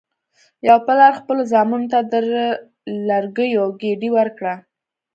یو 0.67 0.77
پلار 0.85 1.11
خپلو 1.19 1.41
زامنو 1.51 1.87
ته 1.91 1.99
د 2.11 2.13
لرګیو 3.09 3.65
ګېډۍ 3.81 4.09
ورکړه. 4.17 4.55